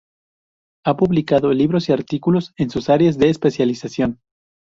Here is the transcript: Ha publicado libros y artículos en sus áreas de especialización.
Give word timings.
Ha 0.83 0.97
publicado 0.97 1.53
libros 1.53 1.87
y 1.87 1.91
artículos 1.91 2.53
en 2.57 2.71
sus 2.71 2.89
áreas 2.89 3.19
de 3.19 3.29
especialización. 3.29 4.19